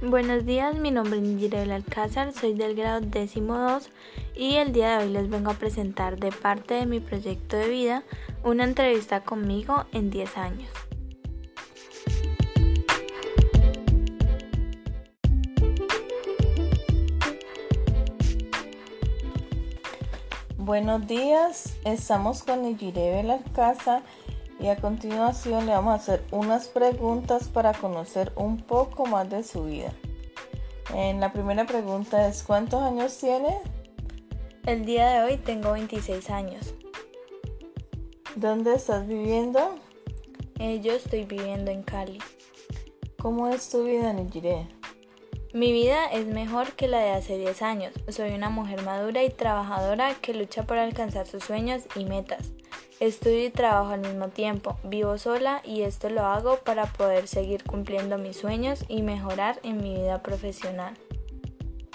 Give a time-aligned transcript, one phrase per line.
[0.00, 3.90] Buenos días, mi nombre es Nigirel Alcázar, soy del grado décimo 2
[4.36, 7.68] y el día de hoy les vengo a presentar de parte de mi proyecto de
[7.68, 8.04] vida
[8.44, 10.70] una entrevista conmigo en 10 años.
[20.58, 24.02] Buenos días, estamos con Nigirel Alcázar
[24.60, 29.42] y a continuación le vamos a hacer unas preguntas para conocer un poco más de
[29.42, 29.92] su vida.
[30.94, 33.60] En la primera pregunta es ¿cuántos años tiene?
[34.66, 36.74] El día de hoy tengo 26 años.
[38.36, 39.76] ¿Dónde estás viviendo?
[40.58, 42.18] Eh, yo estoy viviendo en Cali.
[43.20, 44.68] ¿Cómo es tu vida, Nijire?
[45.54, 47.92] Mi vida es mejor que la de hace 10 años.
[48.08, 52.52] Soy una mujer madura y trabajadora que lucha por alcanzar sus sueños y metas.
[53.00, 57.62] Estudio y trabajo al mismo tiempo, vivo sola y esto lo hago para poder seguir
[57.62, 60.94] cumpliendo mis sueños y mejorar en mi vida profesional.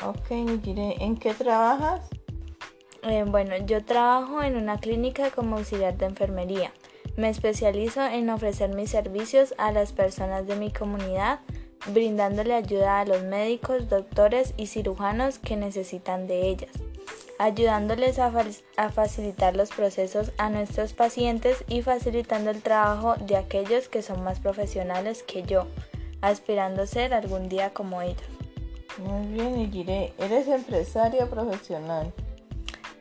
[0.01, 2.09] Ok, ¿en qué trabajas?
[3.01, 6.71] Eh, bueno, yo trabajo en una clínica como auxiliar de enfermería.
[7.17, 11.41] Me especializo en ofrecer mis servicios a las personas de mi comunidad,
[11.87, 16.82] brindándole ayuda a los médicos, doctores y cirujanos que necesitan de ellas
[17.43, 18.31] ayudándoles a,
[18.89, 24.39] facilitar los procesos a nuestros pacientes y facilitando el trabajo de aquellos que son más
[24.39, 25.67] profesionales que yo,
[26.21, 28.23] aspirando a ser algún día como ellos.
[28.97, 30.13] Muy bien, Igire.
[30.19, 32.13] ¿Eres empresaria profesional?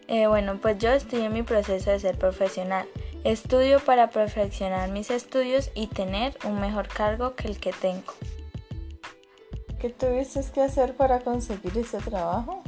[0.09, 2.89] Eh, bueno, pues yo estoy en mi proceso de ser profesional.
[3.23, 8.13] Estudio para perfeccionar mis estudios y tener un mejor cargo que el que tengo.
[9.79, 12.65] ¿Qué tuviste que hacer para conseguir ese trabajo?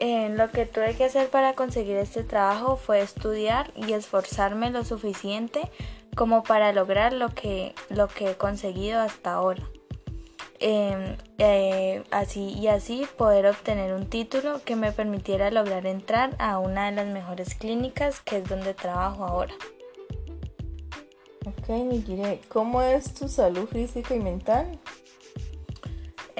[0.00, 5.70] Lo que tuve que hacer para conseguir este trabajo fue estudiar y esforzarme lo suficiente
[6.16, 9.62] como para lograr lo que, lo que he conseguido hasta ahora.
[10.62, 16.58] Em, eh, así y así poder obtener un título que me permitiera lograr entrar a
[16.58, 19.54] una de las mejores clínicas que es donde trabajo ahora.
[21.46, 24.78] Ok, Nigire, ¿cómo es tu salud física y mental?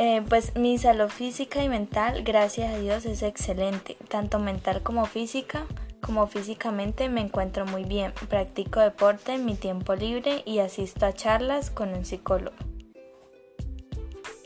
[0.03, 3.99] Eh, pues mi salud física y mental, gracias a Dios, es excelente.
[4.09, 5.67] Tanto mental como física,
[6.01, 8.15] como físicamente me encuentro muy bien.
[8.31, 12.57] Practico deporte en mi tiempo libre y asisto a charlas con un psicólogo.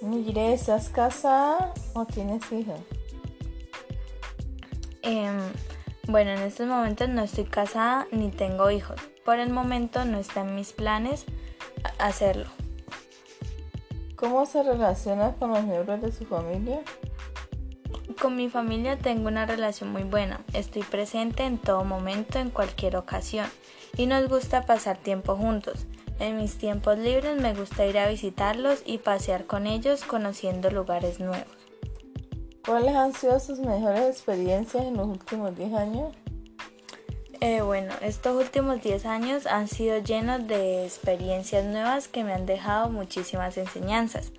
[0.03, 2.81] Mire, ¿estás casada o tienes hijos?
[5.03, 5.39] Em,
[6.09, 9.01] bueno, en estos momentos no estoy casada ni tengo hijos.
[9.25, 11.27] Por el momento no está en mis planes
[12.01, 12.64] hacerlo.
[14.17, 16.81] ¿Cómo se relaciona con los miembros de su familia?
[18.21, 20.41] Con mi familia tengo una relación muy buena.
[20.53, 23.47] Estoy presente en todo momento, en cualquier ocasión.
[23.97, 25.87] Y nos gusta pasar tiempo juntos.
[26.21, 31.19] En mis tiempos libres me gusta ir a visitarlos y pasear con ellos conociendo lugares
[31.19, 31.49] nuevos.
[32.65, 36.15] ¿Cuáles han sido sus mejores experiencias en los últimos 10 años?
[37.47, 42.47] Eh, bueno, estos últimos 10 años han sido llenos de experiencias nuevas que me han
[42.47, 44.33] dejado muchísimas enseñanzas,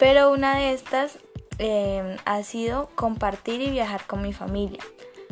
[0.00, 1.20] pero una de estas
[1.58, 4.82] em, ha sido compartir y viajar con mi familia,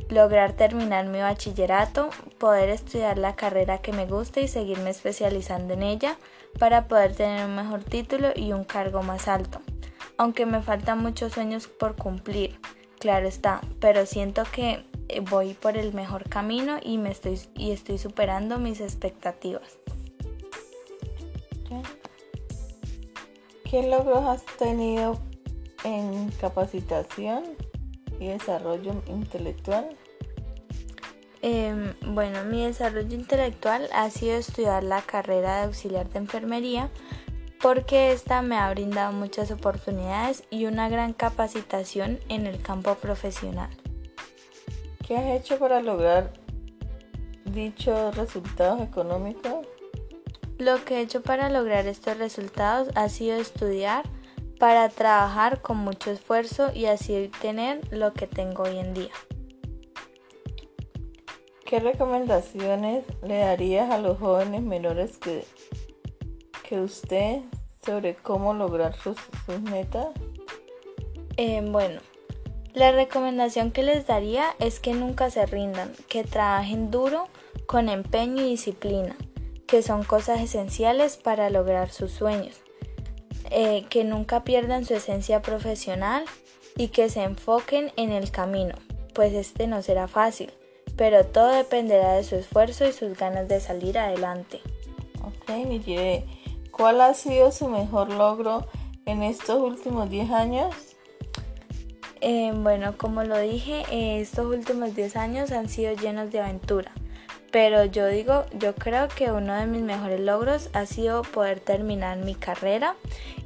[0.08, 5.82] lograr terminar mi bachillerato, poder estudiar la carrera que me gusta y seguirme especializando en
[5.82, 6.16] ella
[6.60, 9.60] para poder tener un mejor título y un cargo más alto,
[10.18, 12.60] aunque me faltan muchos sueños por cumplir,
[13.00, 14.87] claro está, pero siento que
[15.30, 19.78] voy por el mejor camino y me estoy y estoy superando mis expectativas.
[23.64, 25.18] ¿Qué logros has tenido
[25.84, 27.44] en capacitación
[28.18, 29.90] y desarrollo intelectual?
[31.42, 36.90] Em, bueno, mi desarrollo intelectual ha sido estudiar la carrera de auxiliar de enfermería
[37.60, 43.70] porque esta me ha brindado muchas oportunidades y una gran capacitación en el campo profesional.
[45.08, 46.34] ¿Qué has hecho para lograr
[47.46, 49.66] dichos resultados económicos?
[50.58, 54.04] Lo que he hecho para lograr estos resultados ha sido estudiar
[54.58, 59.12] para trabajar con mucho esfuerzo y así obtener lo que tengo hoy en día.
[61.64, 65.46] ¿Qué recomendaciones le darías a los jóvenes menores que,
[66.68, 67.40] que usted
[67.82, 69.16] sobre cómo lograr sus,
[69.62, 70.08] metas?
[71.38, 71.98] Eh, bueno,
[72.74, 77.28] la recomendación que les daría es que nunca se rindan, que trabajen duro,
[77.66, 79.16] con empeño y disciplina,
[79.66, 82.60] que son cosas esenciales para lograr sus sueños,
[83.50, 86.24] eh, que nunca pierdan su esencia profesional
[86.76, 88.74] y que se enfoquen en el camino,
[89.14, 90.52] pues este no será fácil,
[90.96, 94.60] pero todo dependerá de su esfuerzo y sus ganas de salir adelante.
[95.22, 96.24] Ok, Miguel,
[96.70, 98.66] ¿cuál ha sido su mejor logro
[99.04, 100.87] en estos últimos 10 años?
[102.20, 106.92] Eh, bueno, como lo dije, eh, estos últimos 10 años han sido llenos de aventura.
[107.50, 112.18] Pero yo digo, yo creo que uno de mis mejores logros ha sido poder terminar
[112.18, 112.94] mi carrera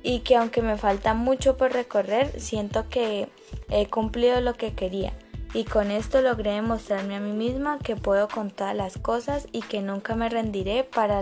[0.02, 3.28] y que aunque me falta mucho por recorrer, siento que
[3.70, 5.12] he cumplido lo que quería.
[5.54, 9.60] Y con esto logré demostrarme a mí misma que puedo con todas las cosas y
[9.60, 11.20] que nunca me rendiré para,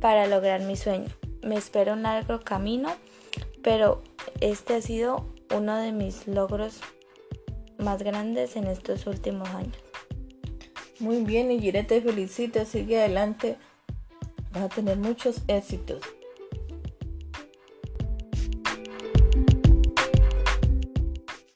[0.00, 1.08] para lograr mi sueño.
[1.42, 2.90] Me espera un largo camino,
[3.62, 4.02] pero
[4.40, 6.80] este ha sido uno de mis logros
[7.78, 9.76] más grandes en estos últimos años.
[10.98, 13.56] Muy bien, y te felicito, sigue adelante.
[14.52, 16.00] Vas a tener muchos éxitos.